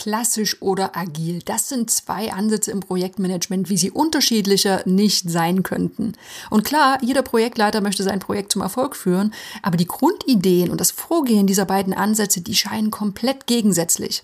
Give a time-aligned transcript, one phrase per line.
[0.00, 1.40] klassisch oder agil.
[1.44, 6.14] Das sind zwei Ansätze im Projektmanagement, wie sie unterschiedlicher nicht sein könnten.
[6.48, 10.90] Und klar, jeder Projektleiter möchte sein Projekt zum Erfolg führen, aber die Grundideen und das
[10.90, 14.22] Vorgehen dieser beiden Ansätze, die scheinen komplett gegensätzlich.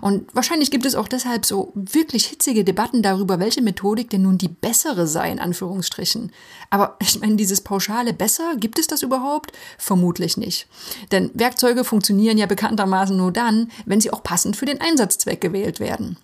[0.00, 4.38] Und wahrscheinlich gibt es auch deshalb so wirklich hitzige Debatten darüber, welche Methodik denn nun
[4.38, 6.32] die bessere sei, in Anführungsstrichen.
[6.70, 9.52] Aber ich meine, dieses pauschale besser, gibt es das überhaupt?
[9.78, 10.66] Vermutlich nicht.
[11.12, 15.80] Denn Werkzeuge funktionieren ja bekanntermaßen nur dann, wenn sie auch passend für den Einsatzzweck gewählt
[15.80, 16.16] werden.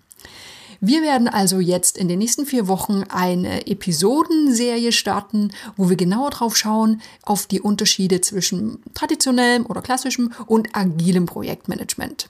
[0.83, 6.31] Wir werden also jetzt in den nächsten vier Wochen eine Episodenserie starten, wo wir genauer
[6.31, 12.29] drauf schauen, auf die Unterschiede zwischen traditionellem oder klassischem und agilem Projektmanagement.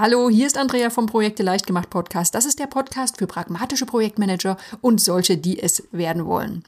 [0.00, 2.34] Hallo, hier ist Andrea vom Projekte leicht gemacht Podcast.
[2.34, 6.64] Das ist der Podcast für pragmatische Projektmanager und solche, die es werden wollen.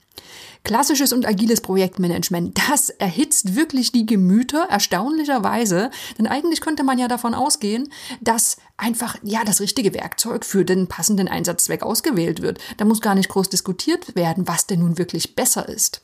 [0.65, 7.09] Klassisches und agiles Projektmanagement, das erhitzt wirklich die Gemüter erstaunlicherweise, denn eigentlich könnte man ja
[7.09, 12.59] davon ausgehen, dass einfach ja das richtige Werkzeug für den passenden Einsatzzweck ausgewählt wird.
[12.77, 16.03] Da muss gar nicht groß diskutiert werden, was denn nun wirklich besser ist.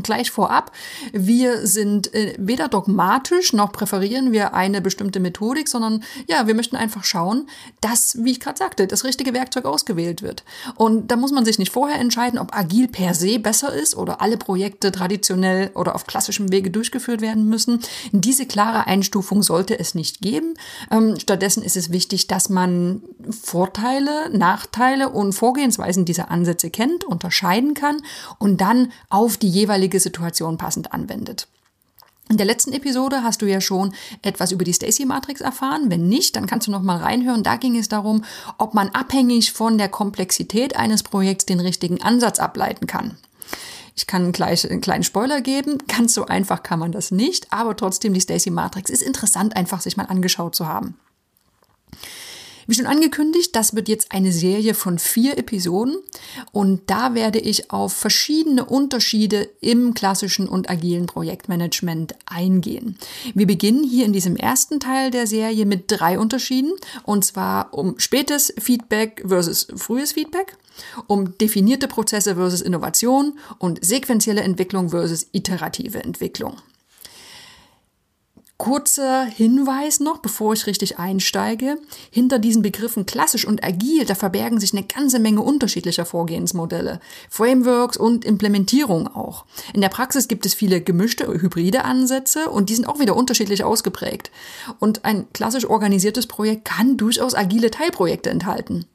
[0.00, 0.72] Gleich vorab,
[1.12, 6.76] wir sind äh, weder dogmatisch noch präferieren wir eine bestimmte Methodik, sondern ja, wir möchten
[6.76, 7.46] einfach schauen,
[7.82, 10.44] dass, wie ich gerade sagte, das richtige Werkzeug ausgewählt wird.
[10.76, 14.22] Und da muss man sich nicht vorher entscheiden, ob agil per se besser ist oder
[14.22, 17.80] alle Projekte traditionell oder auf klassischem Wege durchgeführt werden müssen.
[18.12, 20.54] Diese klare Einstufung sollte es nicht geben.
[20.90, 27.74] Ähm, stattdessen ist es wichtig, dass man Vorteile, Nachteile und Vorgehensweisen dieser Ansätze kennt, unterscheiden
[27.74, 27.98] kann
[28.38, 31.48] und dann auf die jeweilige jeweilige Situation passend anwendet.
[32.28, 35.90] In der letzten Episode hast du ja schon etwas über die Stacy-Matrix erfahren.
[35.90, 37.42] Wenn nicht, dann kannst du noch mal reinhören.
[37.42, 38.24] Da ging es darum,
[38.58, 43.18] ob man abhängig von der Komplexität eines Projekts den richtigen Ansatz ableiten kann.
[43.96, 45.78] Ich kann gleich einen kleinen Spoiler geben.
[45.88, 49.96] Ganz so einfach kann man das nicht, aber trotzdem die Stacy-Matrix ist interessant, einfach sich
[49.96, 50.94] mal angeschaut zu haben.
[52.66, 55.96] Wie schon angekündigt, das wird jetzt eine Serie von vier Episoden
[56.52, 62.98] und da werde ich auf verschiedene Unterschiede im klassischen und agilen Projektmanagement eingehen.
[63.34, 66.72] Wir beginnen hier in diesem ersten Teil der Serie mit drei Unterschieden
[67.04, 70.56] und zwar um spätes Feedback versus frühes Feedback,
[71.06, 76.56] um definierte Prozesse versus Innovation und sequentielle Entwicklung versus iterative Entwicklung.
[78.62, 81.78] Kurzer Hinweis noch, bevor ich richtig einsteige.
[82.12, 87.96] Hinter diesen Begriffen klassisch und agil, da verbergen sich eine ganze Menge unterschiedlicher Vorgehensmodelle, Frameworks
[87.96, 89.46] und Implementierung auch.
[89.74, 93.64] In der Praxis gibt es viele gemischte, hybride Ansätze und die sind auch wieder unterschiedlich
[93.64, 94.30] ausgeprägt.
[94.78, 98.86] Und ein klassisch organisiertes Projekt kann durchaus agile Teilprojekte enthalten.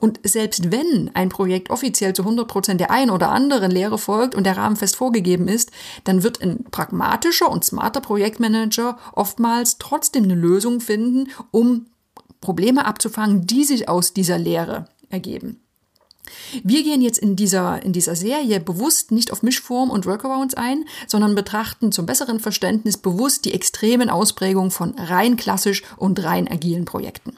[0.00, 4.34] Und selbst wenn ein Projekt offiziell zu 100 Prozent der einen oder anderen Lehre folgt
[4.34, 5.70] und der Rahmen fest vorgegeben ist,
[6.04, 11.86] dann wird ein pragmatischer und smarter Projektmanager oftmals trotzdem eine Lösung finden, um
[12.40, 15.60] Probleme abzufangen, die sich aus dieser Lehre ergeben.
[16.62, 20.84] Wir gehen jetzt in dieser, in dieser Serie bewusst nicht auf Mischform und Workarounds ein,
[21.06, 26.84] sondern betrachten zum besseren Verständnis bewusst die extremen Ausprägungen von rein klassisch und rein agilen
[26.84, 27.36] Projekten.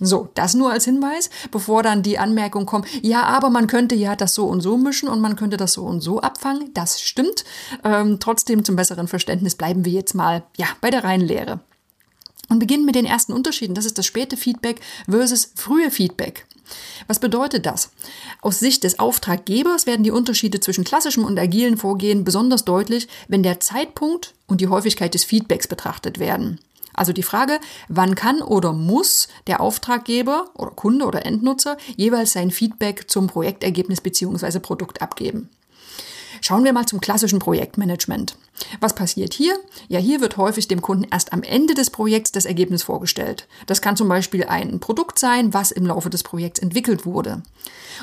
[0.00, 4.16] So, das nur als Hinweis, bevor dann die Anmerkung kommt, ja, aber man könnte ja
[4.16, 6.72] das so und so mischen und man könnte das so und so abfangen.
[6.74, 7.44] Das stimmt.
[7.84, 11.60] Ähm, trotzdem zum besseren Verständnis bleiben wir jetzt mal ja, bei der reinen Lehre.
[12.48, 13.74] Und beginnen mit den ersten Unterschieden.
[13.74, 16.46] Das ist das späte Feedback versus frühe Feedback.
[17.06, 17.90] Was bedeutet das?
[18.40, 23.42] Aus Sicht des Auftraggebers werden die Unterschiede zwischen klassischem und agilen Vorgehen besonders deutlich, wenn
[23.42, 26.58] der Zeitpunkt und die Häufigkeit des Feedbacks betrachtet werden.
[26.94, 32.50] Also die Frage, wann kann oder muss der Auftraggeber oder Kunde oder Endnutzer jeweils sein
[32.50, 34.58] Feedback zum Projektergebnis bzw.
[34.60, 35.50] Produkt abgeben.
[36.46, 38.36] Schauen wir mal zum klassischen Projektmanagement.
[38.78, 39.56] Was passiert hier?
[39.88, 43.48] Ja, hier wird häufig dem Kunden erst am Ende des Projekts das Ergebnis vorgestellt.
[43.66, 47.40] Das kann zum Beispiel ein Produkt sein, was im Laufe des Projekts entwickelt wurde.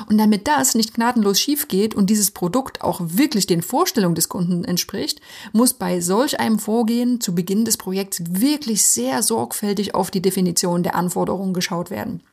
[0.08, 4.28] Und damit das nicht gnadenlos schief geht und dieses Produkt auch wirklich den Vorstellungen des
[4.28, 5.20] Kunden entspricht,
[5.52, 10.82] muss bei solch einem Vorgehen zu Beginn des Projekts wirklich sehr sorgfältig auf die Definition
[10.82, 12.24] der Anforderungen geschaut werden.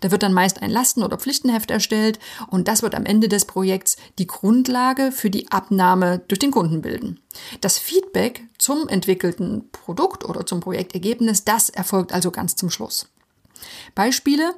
[0.00, 2.18] Da wird dann meist ein Lasten- oder Pflichtenheft erstellt
[2.48, 6.82] und das wird am Ende des Projekts die Grundlage für die Abnahme durch den Kunden
[6.82, 7.20] bilden.
[7.60, 13.08] Das Feedback zum entwickelten Produkt oder zum Projektergebnis, das erfolgt also ganz zum Schluss.
[13.94, 14.54] Beispiele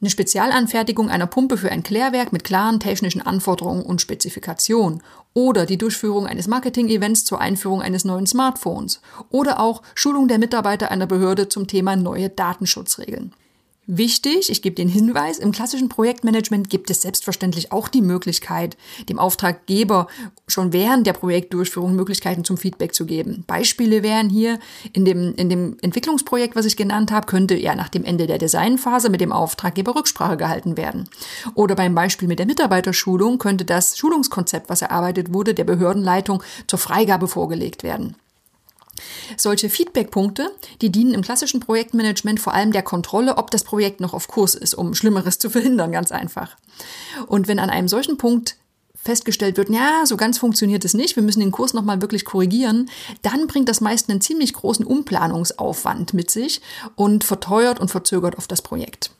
[0.00, 5.02] eine Spezialanfertigung einer Pumpe für ein Klärwerk mit klaren technischen Anforderungen und Spezifikationen
[5.34, 9.00] oder die Durchführung eines Marketing-Events zur Einführung eines neuen Smartphones
[9.30, 13.34] oder auch Schulung der Mitarbeiter einer Behörde zum Thema neue Datenschutzregeln.
[13.90, 18.76] Wichtig, ich gebe den Hinweis, im klassischen Projektmanagement gibt es selbstverständlich auch die Möglichkeit,
[19.08, 20.08] dem Auftraggeber
[20.46, 23.44] schon während der Projektdurchführung Möglichkeiten zum Feedback zu geben.
[23.46, 24.58] Beispiele wären hier
[24.92, 28.36] in dem, in dem Entwicklungsprojekt, was ich genannt habe, könnte ja nach dem Ende der
[28.36, 31.08] Designphase mit dem Auftraggeber Rücksprache gehalten werden.
[31.54, 36.78] Oder beim Beispiel mit der Mitarbeiterschulung könnte das Schulungskonzept, was erarbeitet wurde, der Behördenleitung zur
[36.78, 38.16] Freigabe vorgelegt werden.
[39.36, 40.50] Solche Feedbackpunkte,
[40.80, 44.54] die dienen im klassischen Projektmanagement vor allem der Kontrolle, ob das Projekt noch auf Kurs
[44.54, 46.56] ist, um Schlimmeres zu verhindern, ganz einfach.
[47.26, 48.56] Und wenn an einem solchen Punkt
[48.94, 52.90] festgestellt wird, ja, so ganz funktioniert es nicht, wir müssen den Kurs nochmal wirklich korrigieren,
[53.22, 56.60] dann bringt das meist einen ziemlich großen Umplanungsaufwand mit sich
[56.94, 59.10] und verteuert und verzögert auf das Projekt.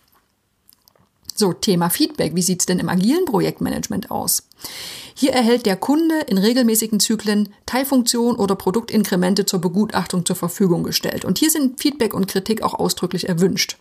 [1.38, 2.34] So, Thema Feedback.
[2.34, 4.48] Wie sieht's denn im agilen Projektmanagement aus?
[5.14, 11.24] Hier erhält der Kunde in regelmäßigen Zyklen Teilfunktionen oder Produktinkremente zur Begutachtung zur Verfügung gestellt.
[11.24, 13.76] Und hier sind Feedback und Kritik auch ausdrücklich erwünscht.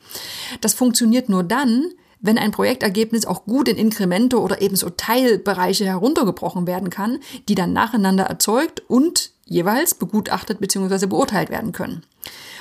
[0.61, 1.89] Das funktioniert nur dann,
[2.19, 7.17] wenn ein Projektergebnis auch gut in Inkremente oder ebenso Teilbereiche heruntergebrochen werden kann,
[7.49, 11.05] die dann nacheinander erzeugt und jeweils begutachtet bzw.
[11.05, 12.03] beurteilt werden können.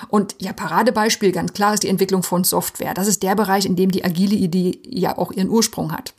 [0.09, 2.95] Und ja, Paradebeispiel ganz klar ist die Entwicklung von Software.
[2.95, 6.15] Das ist der Bereich, in dem die agile Idee ja auch ihren Ursprung hat.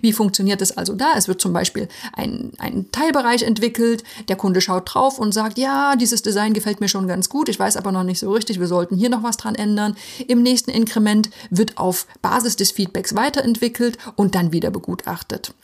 [0.00, 1.14] Wie funktioniert es also da?
[1.16, 5.96] Es wird zum Beispiel ein, ein Teilbereich entwickelt, der Kunde schaut drauf und sagt, ja,
[5.96, 8.68] dieses Design gefällt mir schon ganz gut, ich weiß aber noch nicht so richtig, wir
[8.68, 9.96] sollten hier noch was dran ändern.
[10.28, 15.54] Im nächsten Inkrement wird auf Basis des Feedbacks weiterentwickelt und dann wieder begutachtet.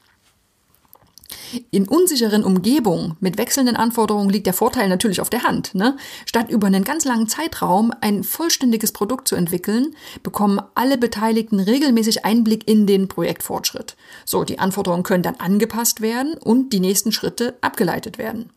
[1.71, 5.75] In unsicheren Umgebungen mit wechselnden Anforderungen liegt der Vorteil natürlich auf der Hand.
[5.75, 5.97] Ne?
[6.27, 12.25] Statt über einen ganz langen Zeitraum ein vollständiges Produkt zu entwickeln, bekommen alle Beteiligten regelmäßig
[12.25, 13.97] Einblick in den Projektfortschritt.
[14.25, 18.51] So, die Anforderungen können dann angepasst werden und die nächsten Schritte abgeleitet werden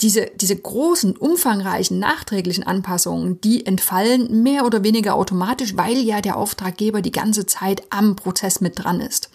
[0.00, 6.36] diese, diese großen, umfangreichen, nachträglichen Anpassungen, die entfallen mehr oder weniger automatisch, weil ja der
[6.36, 9.30] Auftraggeber die ganze Zeit am Prozess mit dran ist.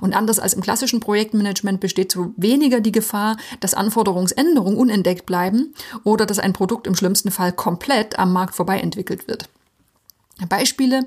[0.00, 5.74] Und anders als im klassischen Projektmanagement besteht so weniger die Gefahr, dass Anforderungsänderungen unentdeckt bleiben
[6.04, 9.48] oder dass ein Produkt im schlimmsten Fall komplett am Markt vorbei entwickelt wird.
[10.46, 11.06] Beispiele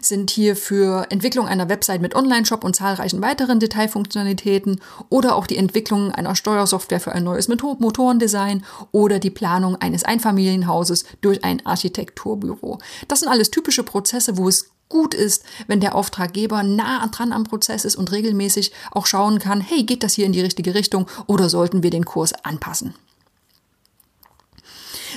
[0.00, 5.56] sind hier für Entwicklung einer Website mit Online-Shop und zahlreichen weiteren Detailfunktionalitäten oder auch die
[5.56, 12.78] Entwicklung einer Steuersoftware für ein neues Motorendesign oder die Planung eines Einfamilienhauses durch ein Architekturbüro.
[13.08, 17.44] Das sind alles typische Prozesse, wo es gut ist, wenn der Auftraggeber nah dran am
[17.44, 21.06] Prozess ist und regelmäßig auch schauen kann, hey, geht das hier in die richtige Richtung
[21.26, 22.94] oder sollten wir den Kurs anpassen?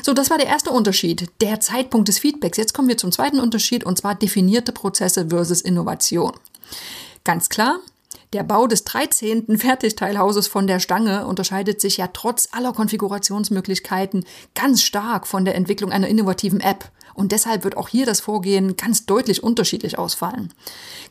[0.01, 2.57] So, das war der erste Unterschied, der Zeitpunkt des Feedbacks.
[2.57, 6.33] Jetzt kommen wir zum zweiten Unterschied und zwar definierte Prozesse versus Innovation.
[7.23, 7.79] Ganz klar,
[8.33, 9.45] der Bau des 13.
[9.57, 14.25] Fertigteilhauses von der Stange unterscheidet sich ja trotz aller Konfigurationsmöglichkeiten
[14.55, 16.91] ganz stark von der Entwicklung einer innovativen App.
[17.15, 20.53] Und deshalb wird auch hier das Vorgehen ganz deutlich unterschiedlich ausfallen.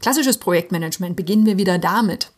[0.00, 2.30] Klassisches Projektmanagement beginnen wir wieder damit.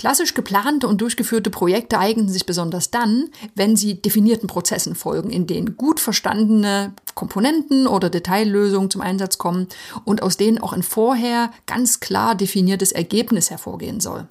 [0.00, 5.46] Klassisch geplante und durchgeführte Projekte eignen sich besonders dann, wenn sie definierten Prozessen folgen, in
[5.46, 9.66] denen gut verstandene Komponenten oder Detaillösungen zum Einsatz kommen
[10.06, 14.26] und aus denen auch ein vorher ganz klar definiertes Ergebnis hervorgehen soll.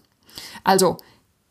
[0.64, 0.98] Also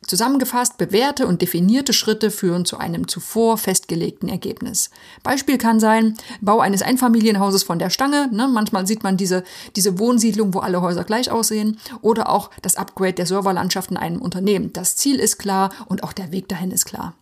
[0.08, 4.88] Zusammengefasst, bewährte und definierte Schritte führen zu einem zuvor festgelegten Ergebnis.
[5.22, 9.44] Beispiel kann sein, Bau eines Einfamilienhauses von der Stange, ne, manchmal sieht man diese,
[9.76, 14.22] diese Wohnsiedlung, wo alle Häuser gleich aussehen, oder auch das Upgrade der Serverlandschaft in einem
[14.22, 14.72] Unternehmen.
[14.72, 17.12] Das Ziel ist klar und auch der Weg dahin ist klar.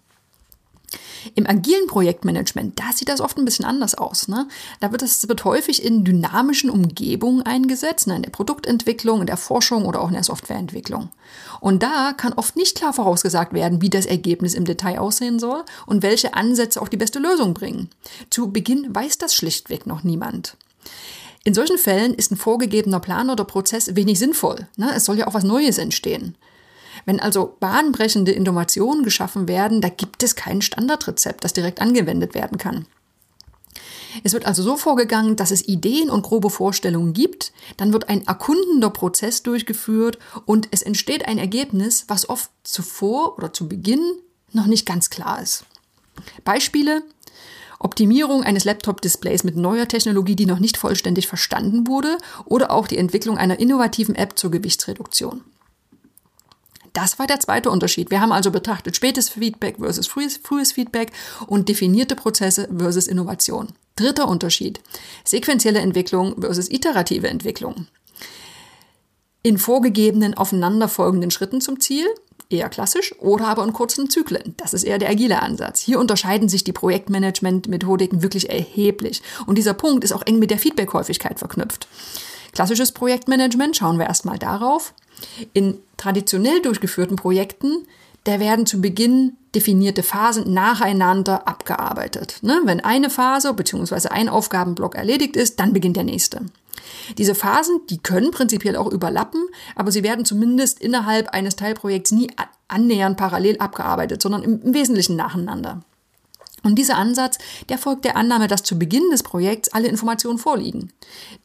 [1.34, 4.28] Im agilen Projektmanagement, da sieht das oft ein bisschen anders aus.
[4.28, 4.46] Ne?
[4.80, 8.16] Da wird es wird häufig in dynamischen Umgebungen eingesetzt, ne?
[8.16, 11.08] in der Produktentwicklung, in der Forschung oder auch in der Softwareentwicklung.
[11.60, 15.64] Und da kann oft nicht klar vorausgesagt werden, wie das Ergebnis im Detail aussehen soll
[15.86, 17.90] und welche Ansätze auch die beste Lösung bringen.
[18.30, 20.56] Zu Beginn weiß das schlichtweg noch niemand.
[21.44, 24.66] In solchen Fällen ist ein vorgegebener Plan oder Prozess wenig sinnvoll.
[24.76, 24.92] Ne?
[24.94, 26.34] Es soll ja auch was Neues entstehen.
[27.06, 32.58] Wenn also bahnbrechende Innovationen geschaffen werden, da gibt es kein Standardrezept, das direkt angewendet werden
[32.58, 32.86] kann.
[34.24, 38.26] Es wird also so vorgegangen, dass es Ideen und grobe Vorstellungen gibt, dann wird ein
[38.26, 44.02] erkundender Prozess durchgeführt und es entsteht ein Ergebnis, was oft zuvor oder zu Beginn
[44.52, 45.64] noch nicht ganz klar ist.
[46.44, 47.02] Beispiele
[47.78, 52.96] Optimierung eines Laptop-Displays mit neuer Technologie, die noch nicht vollständig verstanden wurde, oder auch die
[52.96, 55.44] Entwicklung einer innovativen App zur Gewichtsreduktion.
[56.96, 58.10] Das war der zweite Unterschied.
[58.10, 61.12] Wir haben also betrachtet spätes Feedback versus frühes, frühes Feedback
[61.46, 63.74] und definierte Prozesse versus Innovation.
[63.96, 64.80] Dritter Unterschied.
[65.22, 67.86] Sequentielle Entwicklung versus iterative Entwicklung.
[69.42, 72.06] In vorgegebenen aufeinanderfolgenden Schritten zum Ziel,
[72.48, 74.54] eher klassisch, oder aber in kurzen Zyklen.
[74.56, 75.80] Das ist eher der agile Ansatz.
[75.80, 79.20] Hier unterscheiden sich die Projektmanagement-Methodiken wirklich erheblich.
[79.44, 81.88] Und dieser Punkt ist auch eng mit der Feedback-Häufigkeit verknüpft.
[82.52, 84.94] Klassisches Projektmanagement, schauen wir erstmal darauf.
[85.52, 87.86] In traditionell durchgeführten Projekten,
[88.24, 92.38] da werden zu Beginn definierte Phasen nacheinander abgearbeitet.
[92.42, 92.60] Ne?
[92.64, 94.08] Wenn eine Phase bzw.
[94.08, 96.42] ein Aufgabenblock erledigt ist, dann beginnt der nächste.
[97.18, 102.28] Diese Phasen, die können prinzipiell auch überlappen, aber sie werden zumindest innerhalb eines Teilprojekts nie
[102.68, 105.82] annähernd parallel abgearbeitet, sondern im, im Wesentlichen nacheinander.
[106.66, 110.92] Und dieser Ansatz, der folgt der Annahme, dass zu Beginn des Projekts alle Informationen vorliegen.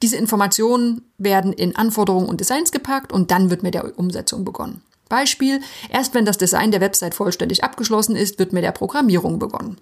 [0.02, 4.82] Diese Informationen werden in Anforderungen und Designs gepackt und dann wird mit der Umsetzung begonnen.
[5.10, 5.62] Beispiel,
[5.92, 9.78] erst wenn das Design der Website vollständig abgeschlossen ist, wird mit der Programmierung begonnen.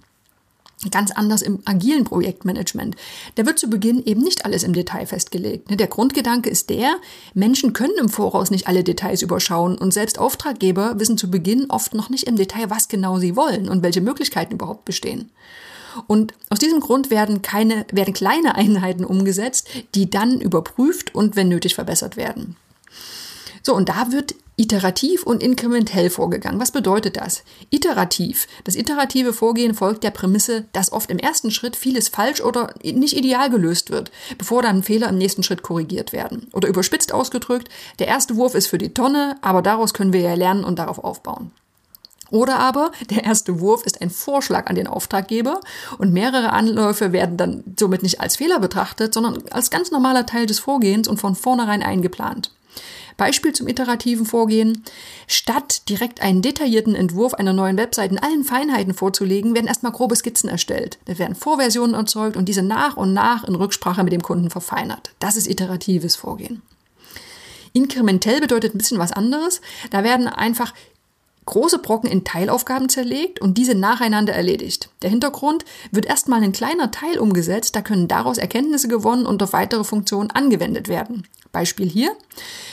[0.92, 2.96] Ganz anders im agilen Projektmanagement.
[3.36, 5.70] Da wird zu Beginn eben nicht alles im Detail festgelegt.
[5.70, 6.96] Ne, der Grundgedanke ist der,
[7.34, 11.94] Menschen können im Voraus nicht alle Details überschauen und selbst Auftraggeber wissen zu Beginn oft
[11.94, 15.30] noch nicht im Detail, was genau sie wollen und welche Möglichkeiten überhaupt bestehen.
[16.08, 21.50] Und aus diesem Grund werden keine, werden kleine Einheiten umgesetzt, die dann überprüft und wenn
[21.50, 22.56] nötig verbessert werden.
[23.64, 26.60] So, und da wird iterativ und inkrementell vorgegangen.
[26.60, 27.44] Was bedeutet das?
[27.70, 28.46] Iterativ.
[28.66, 33.16] Das iterative Vorgehen folgt der Prämisse, dass oft im ersten Schritt vieles falsch oder nicht
[33.16, 36.50] ideal gelöst wird, bevor dann Fehler im nächsten Schritt korrigiert werden.
[36.52, 40.34] Oder überspitzt ausgedrückt, der erste Wurf ist für die Tonne, aber daraus können wir ja
[40.34, 41.52] lernen und darauf aufbauen.
[42.30, 45.62] Oder aber der erste Wurf ist ein Vorschlag an den Auftraggeber
[45.98, 50.46] und mehrere Anläufe werden dann somit nicht als Fehler betrachtet, sondern als ganz normaler Teil
[50.46, 52.52] des Vorgehens und von vornherein eingeplant.
[53.20, 54.84] Beispiel zum iterativen Vorgehen.
[55.28, 60.16] Statt direkt einen detaillierten Entwurf einer neuen Website in allen Feinheiten vorzulegen, werden erstmal grobe
[60.16, 60.98] Skizzen erstellt.
[61.06, 65.12] Da werden Vorversionen erzeugt und diese nach und nach in Rücksprache mit dem Kunden verfeinert.
[65.20, 66.64] Das ist iteratives Vorgehen.
[67.74, 69.62] Inkrementell bedeutet ein bisschen was anderes.
[69.92, 70.74] Da werden einfach
[71.46, 74.90] große Brocken in Teilaufgaben zerlegt und diese nacheinander erledigt.
[75.02, 79.54] Der Hintergrund wird erstmal ein kleiner Teil umgesetzt, da können daraus Erkenntnisse gewonnen und auf
[79.54, 81.28] weitere Funktionen angewendet werden.
[81.52, 82.16] Beispiel hier.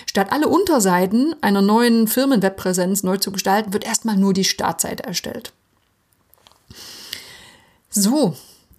[0.06, 5.52] Statt alle Unterseiten einer neuen Firmenwebpräsenz neu zu gestalten, wird erstmal nur die Startseite erstellt.
[7.90, 8.36] So,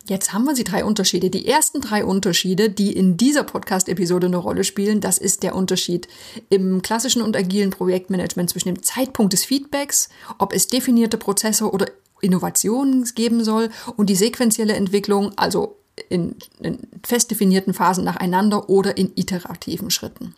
[0.08, 1.30] jetzt haben wir die drei Unterschiede.
[1.30, 6.08] Die ersten drei Unterschiede, die in dieser Podcast-Episode eine Rolle spielen, das ist der Unterschied
[6.50, 11.88] im klassischen und agilen Projektmanagement zwischen dem Zeitpunkt des Feedbacks, ob es definierte Prozesse oder
[12.22, 15.77] Innovationen geben soll und die sequentielle Entwicklung, also
[16.10, 20.36] in, in fest definierten Phasen nacheinander oder in iterativen Schritten.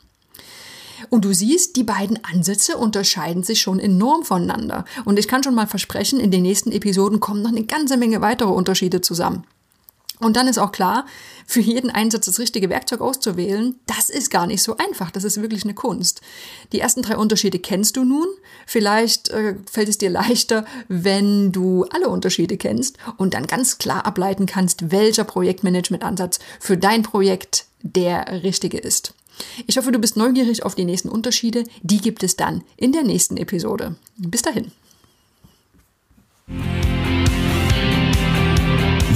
[1.10, 4.86] Und du siehst, die beiden Ansätze unterscheiden sich schon enorm voneinander.
[5.06, 8.22] Und ich kann schon mal versprechen, in den nächsten Episoden kommen noch eine ganze Menge
[8.22, 9.46] weitere Unterschiede zusammen.
[10.20, 11.06] Und dann ist auch klar,
[11.46, 15.12] für jeden Einsatz das richtige Werkzeug auszuwählen, das ist gar nicht so einfach.
[15.12, 16.22] Das ist wirklich eine Kunst.
[16.74, 18.28] Die ersten drei Unterschiede kennst du nun.
[18.68, 24.06] Vielleicht äh, fällt es dir leichter, wenn du alle Unterschiede kennst und dann ganz klar
[24.06, 29.14] ableiten kannst, welcher Projektmanagement-Ansatz für dein Projekt der richtige ist.
[29.68, 31.64] Ich hoffe, du bist neugierig auf die nächsten Unterschiede.
[31.82, 33.96] Die gibt es dann in der nächsten Episode.
[34.18, 34.72] Bis dahin.